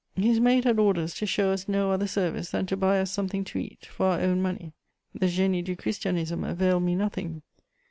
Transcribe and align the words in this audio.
His 0.15 0.39
maid 0.39 0.63
had 0.63 0.79
orders 0.79 1.13
to 1.13 1.27
show 1.27 1.51
us 1.51 1.67
no 1.67 1.91
other 1.91 2.07
service 2.07 2.49
than 2.49 2.65
to 2.65 2.75
buy 2.75 2.99
us 2.99 3.11
something 3.11 3.43
to 3.43 3.59
eat, 3.59 3.85
for 3.85 4.07
our 4.07 4.19
own 4.21 4.41
money: 4.41 4.73
the 5.13 5.27
Génie 5.27 5.63
du 5.63 5.75
Christianisme 5.75 6.43
availed 6.43 6.81
me 6.81 6.95
nothing. 6.95 7.43